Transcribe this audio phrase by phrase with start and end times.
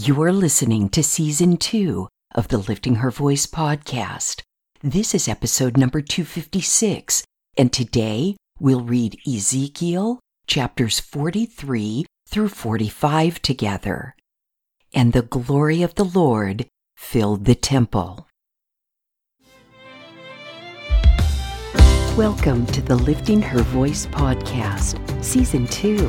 [0.00, 4.42] You're listening to season two of the Lifting Her Voice podcast.
[4.80, 7.24] This is episode number 256,
[7.56, 14.14] and today we'll read Ezekiel chapters 43 through 45 together.
[14.94, 18.28] And the glory of the Lord filled the temple.
[22.16, 26.08] Welcome to the Lifting Her Voice podcast, season two.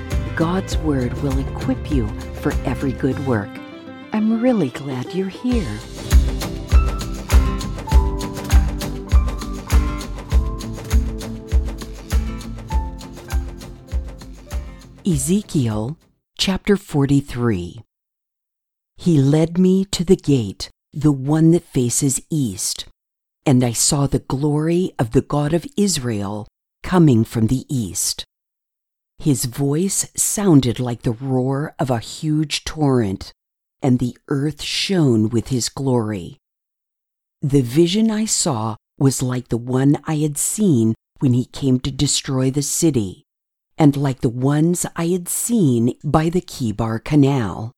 [0.41, 2.07] God's Word will equip you
[2.41, 3.47] for every good work.
[4.11, 5.77] I'm really glad you're here.
[15.05, 15.99] Ezekiel
[16.39, 17.83] chapter 43
[18.97, 22.87] He led me to the gate, the one that faces east,
[23.45, 26.47] and I saw the glory of the God of Israel
[26.81, 28.25] coming from the east.
[29.21, 33.33] His voice sounded like the roar of a huge torrent,
[33.79, 36.39] and the earth shone with his glory.
[37.39, 41.91] The vision I saw was like the one I had seen when he came to
[41.91, 43.23] destroy the city,
[43.77, 47.73] and like the ones I had seen by the Chebar Canal.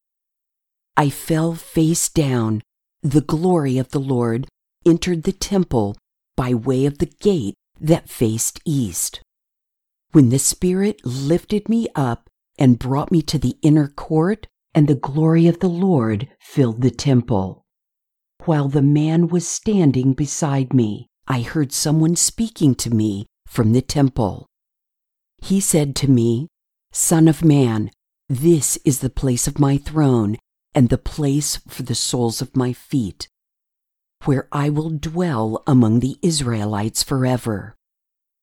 [0.95, 2.61] I fell face down.
[3.02, 4.47] The glory of the Lord
[4.86, 5.97] entered the temple
[6.38, 9.19] by way of the gate that faced east.
[10.14, 14.94] When the Spirit lifted me up and brought me to the inner court, and the
[14.94, 17.66] glory of the Lord filled the temple.
[18.45, 23.81] While the man was standing beside me, I heard someone speaking to me from the
[23.81, 24.45] temple.
[25.42, 26.48] He said to me,
[26.92, 27.89] Son of man,
[28.30, 30.37] this is the place of my throne
[30.76, 33.27] and the place for the soles of my feet,
[34.26, 37.76] where I will dwell among the Israelites forever.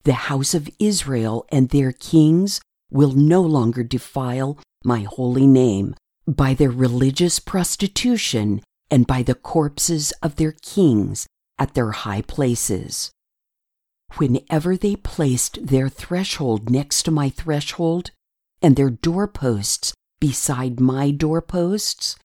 [0.05, 5.94] The house of Israel and their kings will no longer defile my holy name
[6.27, 11.27] by their religious prostitution and by the corpses of their kings
[11.59, 13.11] at their high places.
[14.16, 18.11] Whenever they placed their threshold next to my threshold
[18.62, 22.17] and their doorposts beside my doorposts,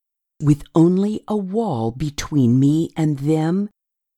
[0.42, 3.70] with only a wall between me and them,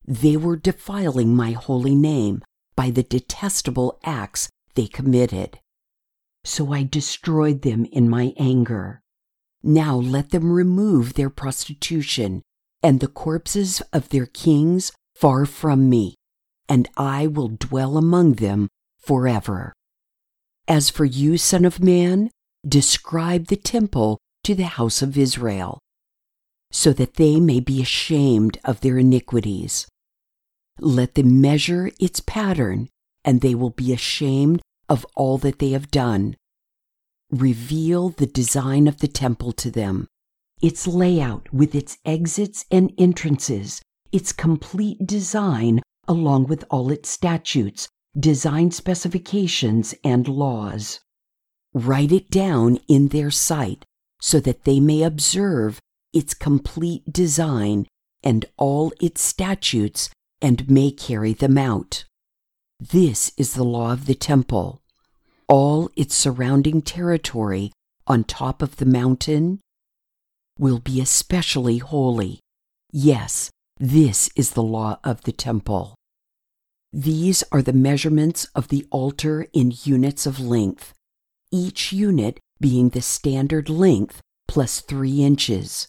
[0.06, 2.42] they were defiling my holy name
[2.78, 5.58] by the detestable acts they committed.
[6.44, 9.00] So I destroyed them in my anger.
[9.64, 12.40] Now let them remove their prostitution
[12.80, 16.14] and the corpses of their kings far from me,
[16.68, 19.72] and I will dwell among them forever.
[20.68, 22.30] As for you, Son of Man,
[22.64, 25.80] describe the temple to the house of Israel,
[26.70, 29.88] so that they may be ashamed of their iniquities.
[30.80, 32.88] Let them measure its pattern,
[33.24, 36.36] and they will be ashamed of all that they have done
[37.30, 40.06] reveal the design of the temple to them,
[40.62, 47.88] its layout with its exits and entrances, its complete design along with all its statutes,
[48.18, 51.00] design specifications, and laws.
[51.74, 53.84] Write it down in their sight
[54.20, 55.78] so that they may observe
[56.14, 57.86] its complete design
[58.22, 60.08] and all its statutes
[60.40, 62.04] and may carry them out.
[62.80, 64.82] This is the law of the temple
[65.48, 67.72] all its surrounding territory
[68.06, 69.60] on top of the mountain
[70.58, 72.40] will be especially holy.
[72.92, 75.94] Yes, this is the law of the temple.
[76.92, 80.94] These are the measurements of the altar in units of length,
[81.50, 85.88] each unit being the standard length plus three inches.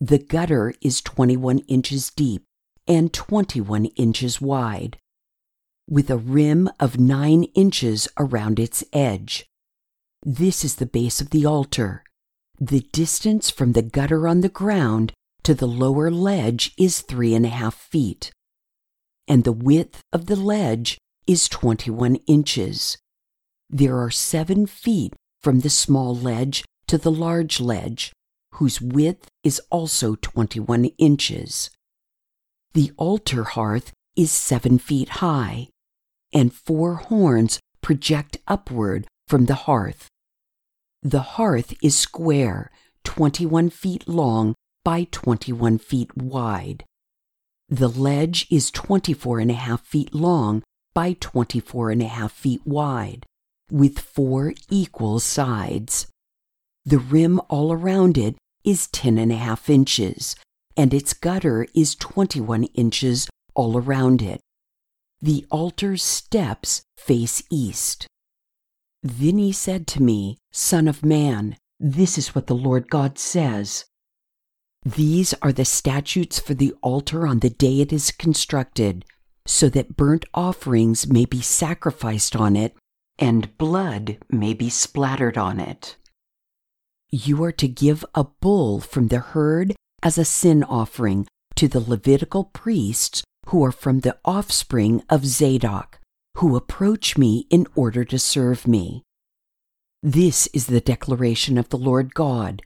[0.00, 2.44] The gutter is 21 inches deep
[2.90, 4.98] and 21 inches wide
[5.88, 9.46] with a rim of nine inches around its edge.
[10.24, 12.02] This is the base of the altar.
[12.58, 15.12] The distance from the gutter on the ground
[15.44, 18.32] to the lower ledge is three and a half feet,
[19.28, 20.98] and the width of the ledge
[21.28, 22.98] is 21 inches.
[23.70, 28.12] There are seven feet from the small ledge to the large ledge,
[28.54, 31.70] whose width is also 21 inches.
[32.72, 35.68] The altar hearth is seven feet high
[36.32, 40.08] and four horns project upward from the hearth.
[41.02, 42.70] The hearth is square,
[43.04, 46.84] 21 feet long by 21 feet wide.
[47.68, 50.62] The ledge is 24 and a half feet long
[50.94, 53.26] by 24 and a half feet wide,
[53.70, 56.06] with four equal sides.
[56.84, 60.36] The rim all around it is 10 and a half inches,
[60.76, 64.40] and its gutter is 21 inches all around it.
[65.20, 68.06] The altar's steps face east.
[69.02, 73.84] Then he said to me, Son of man, this is what the Lord God says.
[74.84, 79.04] These are the statutes for the altar on the day it is constructed,
[79.46, 82.74] so that burnt offerings may be sacrificed on it
[83.18, 85.96] and blood may be splattered on it.
[87.10, 91.26] You are to give a bull from the herd as a sin offering
[91.56, 95.98] to the Levitical priests who are from the offspring of Zadok,
[96.36, 99.02] who approach me in order to serve me.
[100.02, 102.62] This is the declaration of the Lord God.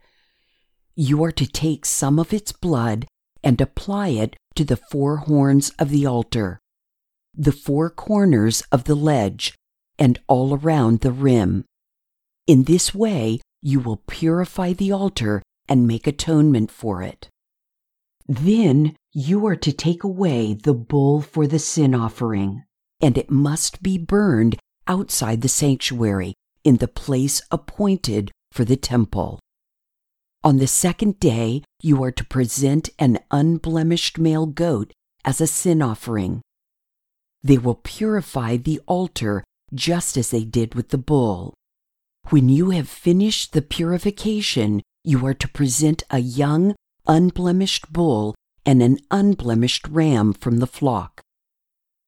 [0.95, 3.07] You are to take some of its blood
[3.43, 6.61] and apply it to the four horns of the altar,
[7.35, 9.55] the four corners of the ledge,
[9.99, 11.65] and all around the rim.
[12.47, 17.29] In this way, you will purify the altar and make atonement for it.
[18.27, 22.65] Then you are to take away the bull for the sin offering,
[23.01, 24.57] and it must be burned
[24.87, 26.35] outside the sanctuary
[26.65, 29.39] in the place appointed for the temple.
[30.43, 34.93] On the second day, you are to present an unblemished male goat
[35.25, 36.43] as a sin offering.
[37.43, 41.55] They will purify the altar just as they did with the bull.
[42.31, 46.75] When you have finished the purification, you are to present a young,
[47.07, 48.35] unblemished bull
[48.65, 51.21] and an unblemished ram from the flock.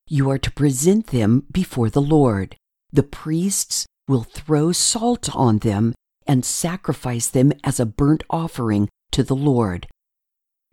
[0.08, 2.56] You are to present them before the Lord.
[2.90, 5.94] The priests will throw salt on them
[6.26, 9.86] and sacrifice them as a burnt offering to the Lord.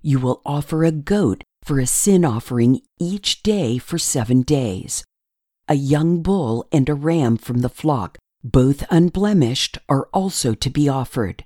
[0.01, 5.03] You will offer a goat for a sin offering each day for seven days.
[5.67, 10.87] A young bull and a ram from the flock, both unblemished, are also to be
[10.87, 11.43] offered.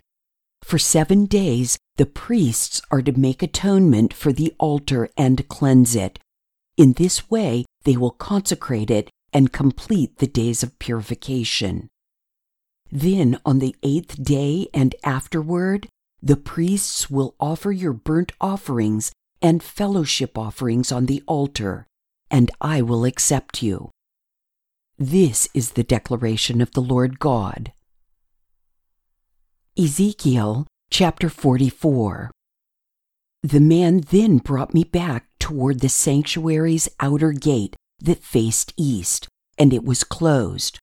[0.67, 6.19] For seven days, the priests are to make atonement for the altar and cleanse it.
[6.75, 11.87] In this way, they will consecrate it and complete the days of purification.
[12.91, 15.87] Then, on the eighth day and afterward,
[16.21, 21.87] the priests will offer your burnt offerings and fellowship offerings on the altar,
[22.29, 23.89] and I will accept you.
[24.97, 27.71] This is the declaration of the Lord God.
[29.79, 32.31] Ezekiel chapter 44.
[33.43, 39.71] The man then brought me back toward the sanctuary's outer gate that faced east, and
[39.71, 40.79] it was closed.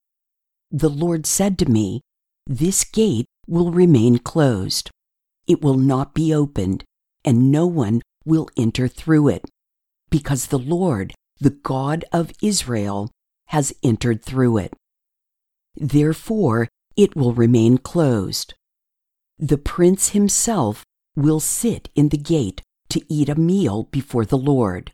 [0.70, 2.02] The Lord said to me,
[2.46, 4.92] This gate will remain closed.
[5.48, 6.84] It will not be opened,
[7.24, 9.44] and no one will enter through it,
[10.08, 13.10] because the Lord, the God of Israel,
[13.48, 14.72] has entered through it.
[15.74, 18.54] Therefore, it will remain closed.
[19.38, 20.84] The prince himself
[21.16, 24.92] will sit in the gate to eat a meal before the Lord.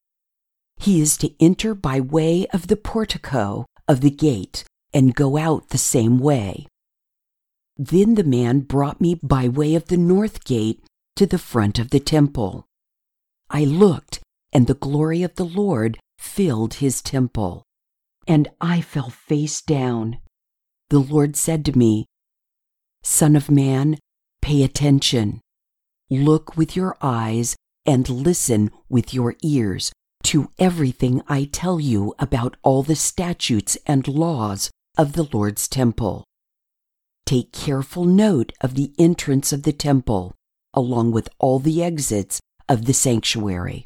[0.78, 4.64] He is to enter by way of the portico of the gate
[4.94, 6.66] and go out the same way.
[7.76, 10.82] Then the man brought me by way of the north gate
[11.16, 12.66] to the front of the temple.
[13.50, 14.20] I looked,
[14.52, 17.64] and the glory of the Lord filled his temple
[18.30, 20.18] and I fell face down.
[20.88, 22.06] The Lord said to me,
[23.02, 23.98] Son of man,
[24.42, 25.40] pay attention.
[26.10, 27.56] Look with your eyes
[27.86, 29.92] and listen with your ears
[30.24, 36.24] to everything I tell you about all the statutes and laws of the Lord's temple.
[37.26, 40.34] Take careful note of the entrance of the temple,
[40.74, 43.84] along with all the exits of the sanctuary.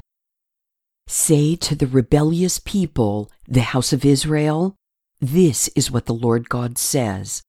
[1.07, 4.75] Say to the rebellious people, the house of Israel,
[5.21, 7.43] This is what the Lord God says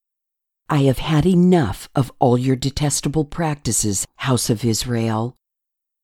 [0.69, 5.33] I have had enough of all your detestable practices, house of Israel.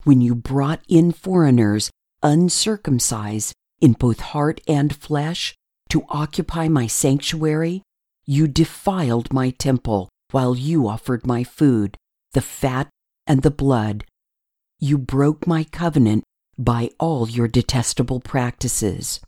[0.05, 1.91] When you brought in foreigners,
[2.21, 5.53] uncircumcised in both heart and flesh,
[5.89, 7.83] to occupy my sanctuary,
[8.25, 11.97] you defiled my temple while you offered my food,
[12.31, 12.87] the fat
[13.27, 14.05] and the blood.
[14.79, 16.23] You broke my covenant
[16.57, 19.19] by all your detestable practices.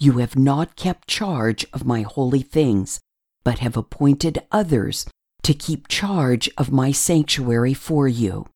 [0.00, 2.98] You have not kept charge of my holy things,
[3.44, 5.06] but have appointed others
[5.42, 8.46] to keep charge of my sanctuary for you.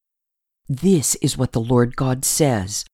[0.69, 2.85] This is what the Lord God says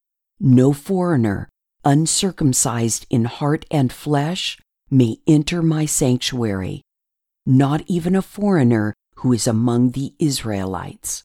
[0.40, 1.48] No foreigner,
[1.84, 4.58] uncircumcised in heart and flesh,
[4.90, 6.82] may enter my sanctuary,
[7.46, 11.24] not even a foreigner who is among the Israelites.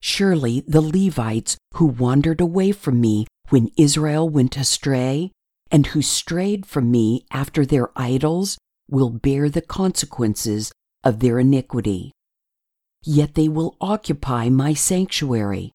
[0.00, 5.32] Surely the Levites who wandered away from me when Israel went astray,
[5.70, 8.58] and who strayed from me after their idols,
[8.90, 10.72] will bear the consequences
[11.04, 12.12] of their iniquity.
[13.02, 15.72] Yet they will occupy my sanctuary,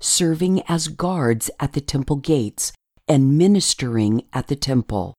[0.00, 2.72] serving as guards at the temple gates
[3.08, 5.14] and ministering at the temple.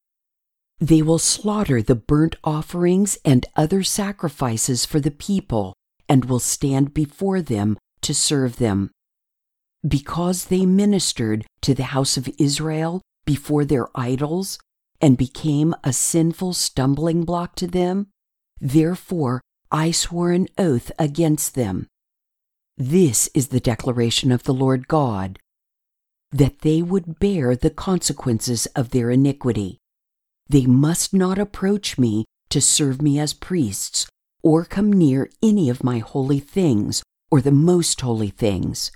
[0.79, 5.75] They will slaughter the burnt offerings and other sacrifices for the people
[6.07, 8.91] and will stand before them to serve them.
[9.87, 14.57] Because they ministered to the house of Israel before their idols
[15.01, 18.07] and became a sinful stumbling block to them,
[18.59, 19.41] therefore
[19.71, 21.87] I swore an oath against them.
[22.77, 25.39] This is the declaration of the Lord God
[26.31, 29.79] that they would bear the consequences of their iniquity.
[30.47, 34.07] They must not approach me to serve me as priests,
[34.43, 38.91] or come near any of my holy things, or the most holy things.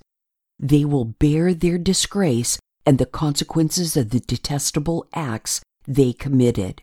[0.59, 6.81] They will bear their disgrace and the consequences of the detestable acts they committed.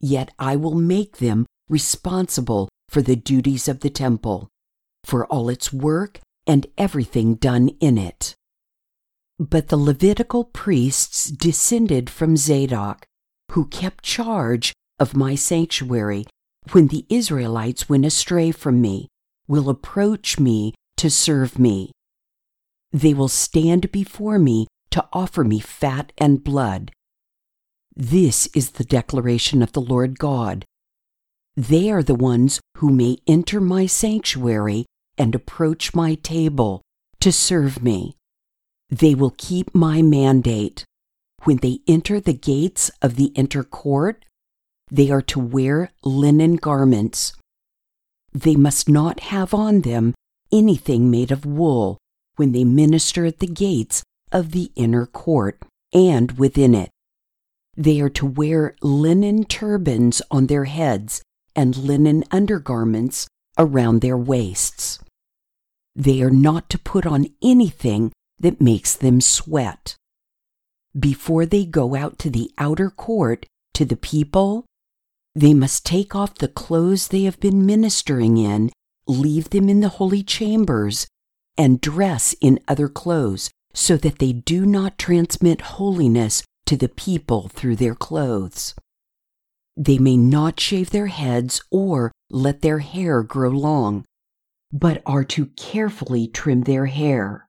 [0.00, 4.48] Yet I will make them responsible for the duties of the temple,
[5.04, 8.34] for all its work and everything done in it.
[9.38, 13.04] But the Levitical priests descended from Zadok,
[13.52, 16.24] who kept charge of my sanctuary
[16.72, 19.08] when the Israelites went astray from me,
[19.46, 21.92] will approach me to serve me.
[22.92, 26.90] They will stand before me to offer me fat and blood.
[28.00, 30.64] This is the declaration of the Lord God.
[31.56, 34.86] They are the ones who may enter my sanctuary
[35.18, 36.80] and approach my table
[37.18, 38.14] to serve me.
[38.88, 40.84] They will keep my mandate.
[41.42, 44.24] When they enter the gates of the inner court,
[44.88, 47.32] they are to wear linen garments.
[48.32, 50.14] They must not have on them
[50.52, 51.98] anything made of wool
[52.36, 55.60] when they minister at the gates of the inner court
[55.92, 56.90] and within it.
[57.78, 61.22] They are to wear linen turbans on their heads
[61.54, 64.98] and linen undergarments around their waists.
[65.94, 69.94] They are not to put on anything that makes them sweat.
[70.98, 74.66] Before they go out to the outer court to the people,
[75.36, 78.72] they must take off the clothes they have been ministering in,
[79.06, 81.06] leave them in the holy chambers,
[81.56, 87.48] and dress in other clothes, so that they do not transmit holiness to the people
[87.48, 88.74] through their clothes.
[89.74, 94.04] They may not shave their heads or let their hair grow long,
[94.70, 97.48] but are to carefully trim their hair.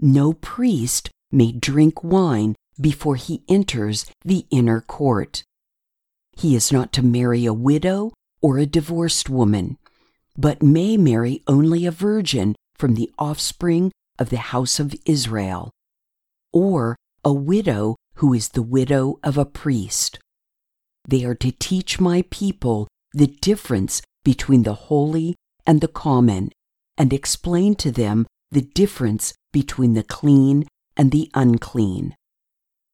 [0.00, 5.44] No priest may drink wine before he enters the inner court.
[6.36, 9.78] He is not to marry a widow or a divorced woman,
[10.36, 15.70] but may marry only a virgin from the offspring of the house of Israel,
[16.52, 20.18] or a widow who is the widow of a priest.
[21.08, 25.34] They are to teach my people the difference between the holy
[25.66, 26.50] and the common,
[26.96, 32.14] and explain to them the difference between the clean and the unclean.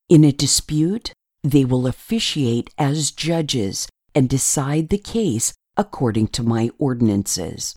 [0.09, 1.13] In a dispute,
[1.43, 7.75] they will officiate as judges and decide the case according to my ordinances.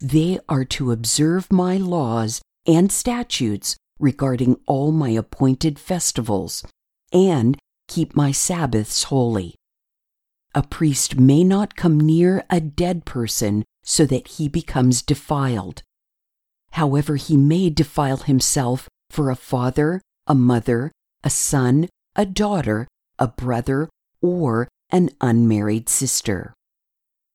[0.00, 6.64] They are to observe my laws and statutes regarding all my appointed festivals
[7.12, 7.56] and
[7.88, 9.54] keep my Sabbaths holy.
[10.54, 15.82] A priest may not come near a dead person so that he becomes defiled.
[16.72, 22.88] However, he may defile himself for a father, a mother, a son, a daughter,
[23.18, 23.88] a brother,
[24.20, 26.54] or an unmarried sister.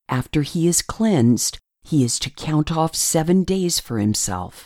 [0.09, 4.65] After he is cleansed, he is to count off seven days for himself.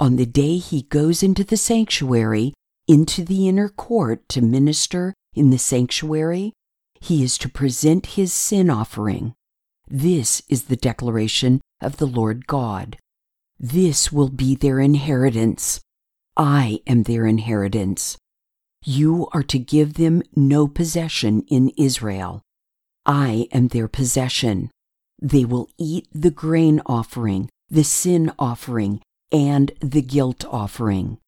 [0.00, 2.52] On the day he goes into the sanctuary,
[2.88, 6.52] into the inner court to minister in the sanctuary,
[7.00, 9.34] he is to present his sin offering.
[9.88, 12.98] This is the declaration of the Lord God.
[13.60, 15.80] This will be their inheritance.
[16.36, 18.16] I am their inheritance.
[18.84, 22.42] You are to give them no possession in Israel.
[23.06, 24.70] I am their possession.
[25.22, 29.00] They will eat the grain offering, the sin offering,
[29.34, 31.18] and the guilt offering.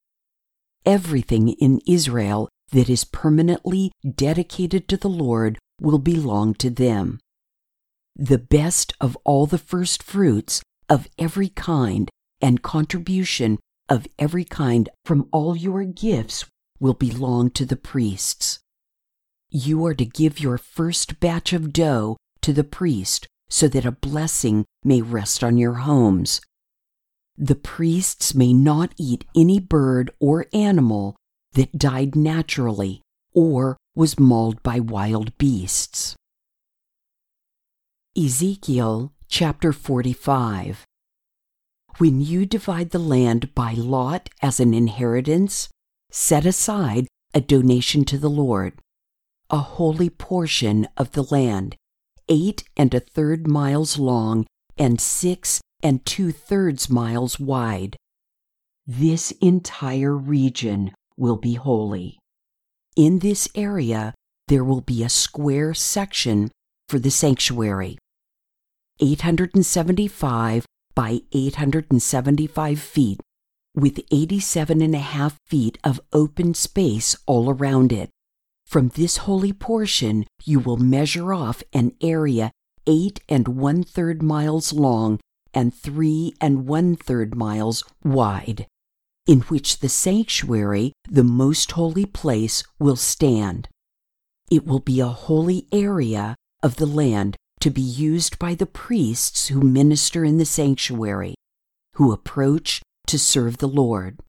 [0.87, 7.19] Everything in Israel that is permanently dedicated to the Lord will belong to them.
[8.15, 12.09] The best of all the first fruits of every kind
[12.41, 13.59] and contribution
[13.89, 16.45] of every kind from all your gifts
[16.79, 18.61] will belong to the priests.
[19.51, 23.93] You are to give your first batch of dough to the priest so that a
[23.93, 26.41] blessing may rest on your homes.
[27.39, 31.17] The priests may not eat any bird or animal
[31.53, 33.03] that died naturally
[33.35, 36.17] or was mauled by wild beasts.
[38.17, 40.87] Ezekiel chapter 45
[41.99, 45.69] When you divide the land by lot as an inheritance,
[46.11, 48.81] set aside a donation to the Lord,
[49.51, 51.77] a holy portion of the land,
[52.31, 54.47] eight and a third miles long
[54.79, 57.97] and six and two thirds miles wide.
[58.87, 62.19] This entire region will be holy.
[62.97, 64.15] In this area,
[64.49, 66.51] there will be a square section
[66.89, 67.99] for the sanctuary.
[69.01, 70.65] 875
[70.95, 73.21] by 875 feet,
[73.75, 78.09] with 87 and a half feet of open space all around it.
[78.65, 82.51] From this holy portion, you will measure off an area
[82.87, 85.19] eight and one third miles long
[85.57, 88.67] and three and one third miles wide,
[89.27, 93.69] in which the sanctuary, the most holy place, will stand.
[94.51, 99.49] It will be a holy area of the land to be used by the priests
[99.49, 101.35] who minister in the sanctuary,
[101.95, 104.21] who approach to serve the Lord.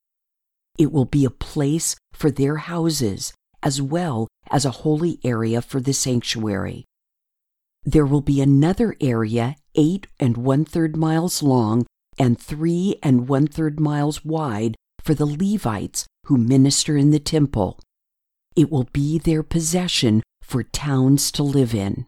[0.78, 5.82] It will be a place for their houses as well as a holy area for
[5.82, 6.86] the sanctuary.
[7.88, 11.86] There will be another area eight and one third miles long
[12.20, 17.80] and three and one third miles wide for the Levites who minister in the temple.
[18.58, 22.08] It will be their possession for towns to live in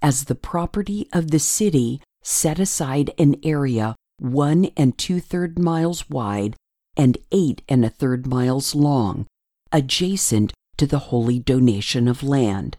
[0.00, 6.08] as the property of the city set aside an area one and two third miles
[6.08, 6.56] wide
[6.96, 9.26] and eight and a third miles long,
[9.72, 12.78] adjacent to the holy donation of land.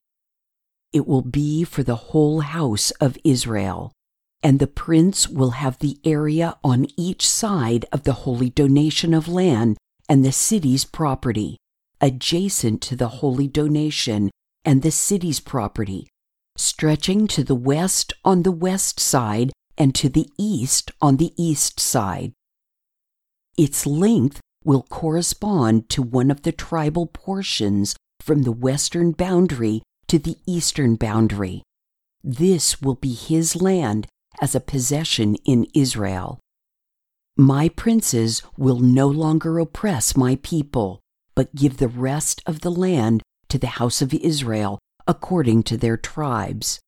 [0.94, 3.94] It will be for the whole house of Israel,
[4.44, 9.28] and the prince will have the area on each side of the holy donation of
[9.28, 9.78] land
[10.10, 11.58] and the city's property,
[12.02, 14.30] adjacent to the holy donation
[14.66, 16.08] and the city's property,
[16.58, 21.80] stretching to the west on the west side and to the east on the east
[21.80, 22.34] side.
[23.58, 30.20] Its length will correspond to one of the tribal portions from the western boundary to
[30.20, 31.64] the eastern boundary.
[32.22, 34.08] This will be his land
[34.42, 36.38] as a possession in Israel.
[37.38, 41.00] My princes will no longer oppress my people,
[41.34, 45.96] but give the rest of the land to the house of Israel according to their
[45.96, 46.82] tribes.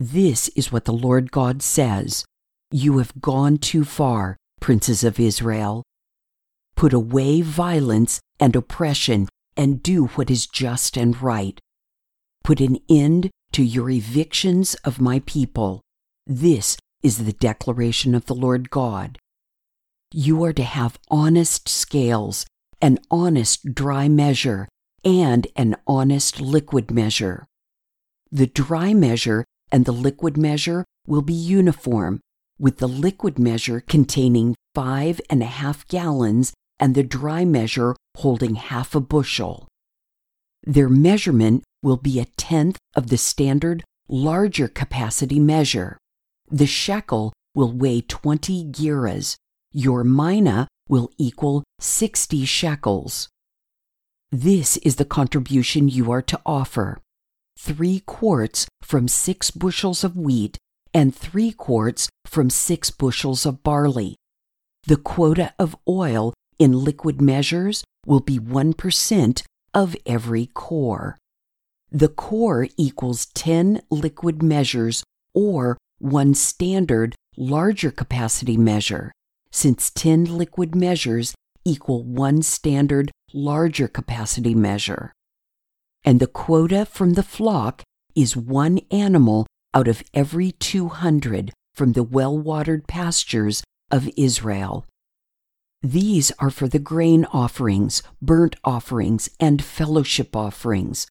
[0.00, 2.24] This is what the Lord God says
[2.72, 5.84] You have gone too far, princes of Israel.
[6.74, 11.60] Put away violence and oppression and do what is just and right.
[12.44, 15.80] Put an end to your evictions of my people.
[16.26, 19.18] This is the declaration of the Lord God.
[20.12, 22.44] You are to have honest scales,
[22.82, 24.68] an honest dry measure,
[25.02, 27.46] and an honest liquid measure.
[28.30, 32.20] The dry measure and the liquid measure will be uniform,
[32.58, 38.56] with the liquid measure containing five and a half gallons and the dry measure holding
[38.56, 39.66] half a bushel.
[40.66, 45.98] Their measurement will be a tenth of the standard larger capacity measure.
[46.50, 49.36] The shekel will weigh 20 gerahs.
[49.72, 53.28] Your mina will equal 60 shekels.
[54.32, 56.98] This is the contribution you are to offer
[57.56, 60.58] three quarts from six bushels of wheat
[60.92, 64.16] and three quarts from six bushels of barley.
[64.86, 69.42] The quota of oil in liquid measures will be 1%
[69.72, 71.16] of every cor.
[71.94, 79.12] The cor equals 10 liquid measures or one standard larger capacity measure,
[79.52, 85.12] since 10 liquid measures equal one standard larger capacity measure.
[86.04, 87.84] And the quota from the flock
[88.16, 94.84] is one animal out of every 200 from the well watered pastures of Israel.
[95.80, 101.06] These are for the grain offerings, burnt offerings, and fellowship offerings,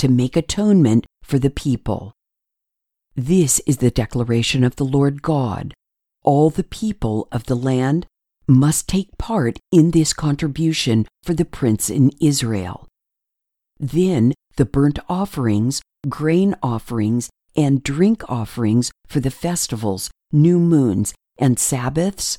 [0.00, 2.14] to make atonement for the people.
[3.14, 5.74] This is the declaration of the Lord God.
[6.24, 8.06] All the people of the land
[8.46, 12.88] must take part in this contribution for the prince in Israel.
[13.78, 21.58] Then the burnt offerings, grain offerings, and drink offerings for the festivals, new moons, and
[21.58, 22.38] Sabbaths,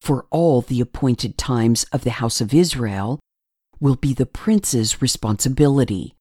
[0.00, 3.20] for all the appointed times of the house of Israel,
[3.80, 6.15] will be the prince's responsibility.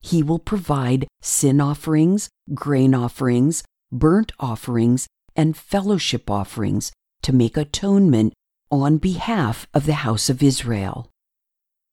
[0.00, 8.32] He will provide sin offerings, grain offerings, burnt offerings, and fellowship offerings to make atonement
[8.70, 11.08] on behalf of the house of Israel.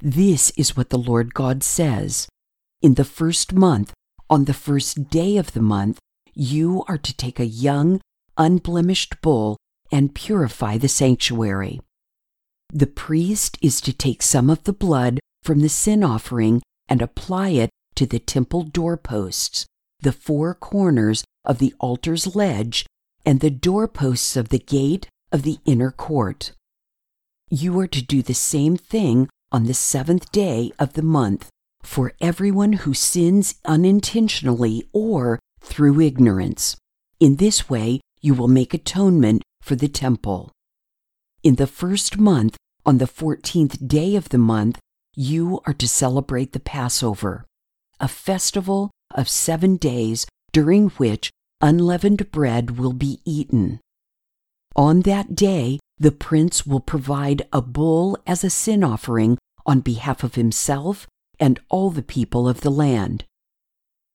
[0.01, 2.27] This is what the Lord God says.
[2.81, 3.93] In the first month,
[4.29, 5.99] on the first day of the month,
[6.33, 7.99] you are to take a young,
[8.37, 9.57] unblemished bull
[9.91, 11.81] and purify the sanctuary.
[12.71, 17.49] The priest is to take some of the blood from the sin offering and apply
[17.49, 19.65] it to the temple doorposts,
[19.99, 22.85] the four corners of the altar's ledge,
[23.25, 26.53] and the doorposts of the gate of the inner court.
[27.49, 31.49] You are to do the same thing on the seventh day of the month
[31.81, 36.77] for everyone who sins unintentionally or through ignorance.
[37.19, 40.51] In this way, you will make atonement for the temple.
[41.43, 44.79] In the first month, on the fourteenth day of the month,
[45.15, 47.45] you are to celebrate the Passover,
[47.99, 51.31] a festival of seven days during which
[51.61, 53.79] unleavened bread will be eaten.
[54.75, 60.23] On that day, the prince will provide a bull as a sin offering on behalf
[60.23, 61.07] of himself
[61.39, 63.23] and all the people of the land.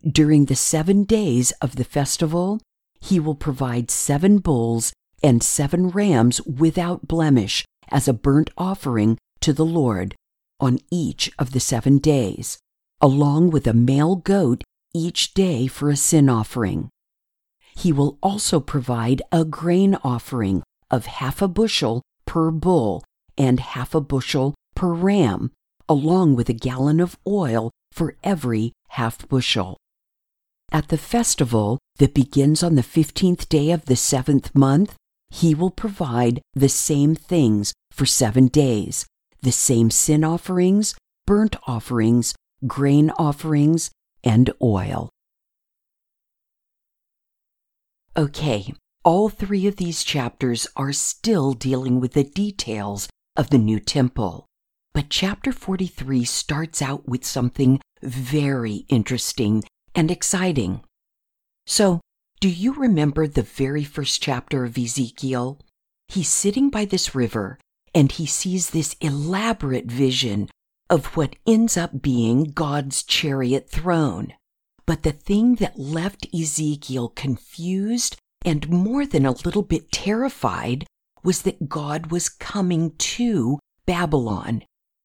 [0.08, 2.60] During the seven days of the festival,
[3.00, 4.92] he will provide seven bulls
[5.22, 10.14] and seven rams without blemish as a burnt offering to the Lord
[10.60, 12.58] on each of the seven days,
[13.02, 14.62] along with a male goat
[14.94, 16.88] each day for a sin offering.
[17.74, 23.02] He will also provide a grain offering of half a bushel per bull
[23.36, 25.50] and half a bushel per ram,
[25.88, 29.76] along with a gallon of oil for every half bushel.
[30.70, 34.94] At the festival that begins on the fifteenth day of the seventh month,
[35.30, 39.06] he will provide the same things for seven days
[39.40, 40.94] the same sin offerings,
[41.26, 42.32] burnt offerings,
[42.66, 43.90] grain offerings,
[44.24, 45.10] and oil.
[48.16, 48.72] Okay,
[49.04, 54.46] all three of these chapters are still dealing with the details of the new temple.
[54.92, 60.82] But chapter 43 starts out with something very interesting and exciting.
[61.66, 62.00] So,
[62.40, 65.60] do you remember the very first chapter of Ezekiel?
[66.08, 67.58] He's sitting by this river
[67.94, 70.48] and he sees this elaborate vision
[70.92, 74.34] of what ends up being God's chariot throne.
[74.84, 80.84] But the thing that left Ezekiel confused and more than a little bit terrified
[81.24, 84.64] was that God was coming to Babylon.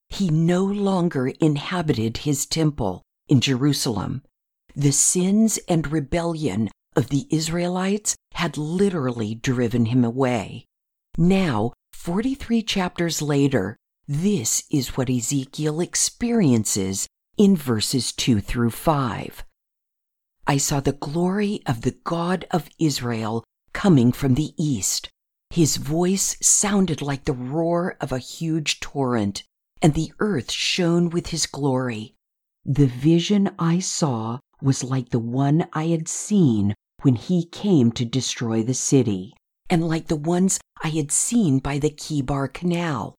[0.09, 4.23] He no longer inhabited his temple in Jerusalem.
[4.75, 10.65] The sins and rebellion of the Israelites had literally driven him away.
[11.17, 19.43] Now, 43 chapters later, this is what Ezekiel experiences in verses 2 through 5.
[20.47, 23.43] I saw the glory of the God of Israel
[23.73, 25.09] coming from the east.
[25.49, 29.43] His voice sounded like the roar of a huge torrent,
[29.81, 32.15] and the earth shone with his glory.
[32.63, 38.05] The vision I saw was like the one I had seen when he came to
[38.05, 39.33] destroy the city,
[39.69, 43.16] and like the ones I had seen by the Chebar Canal.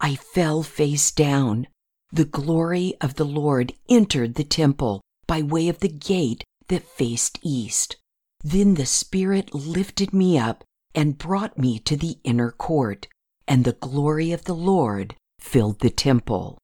[0.00, 1.66] I fell face down.
[2.10, 7.38] The glory of the Lord entered the temple by way of the gate that faced
[7.42, 7.96] east.
[8.42, 13.06] Then the Spirit lifted me up and brought me to the inner court,
[13.46, 16.58] and the glory of the Lord filled the temple.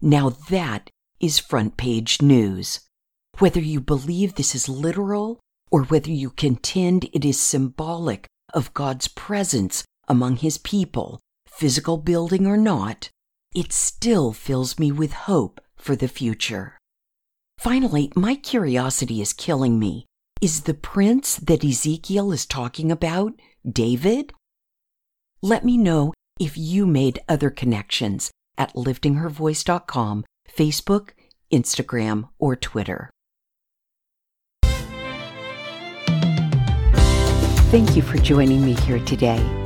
[0.00, 2.80] Now that is front page news.
[3.38, 9.08] Whether you believe this is literal or whether you contend it is symbolic of God's
[9.08, 11.20] presence among his people,
[11.56, 13.08] physical building or not,
[13.54, 16.76] it still fills me with hope for the future.
[17.58, 20.04] Finally, my curiosity is killing me.
[20.42, 23.32] Is the prince that Ezekiel is talking about
[23.66, 24.34] David?
[25.40, 31.10] Let me know if you made other connections at liftinghervoice.com, Facebook,
[31.50, 33.08] Instagram, or Twitter.
[37.70, 39.65] Thank you for joining me here today.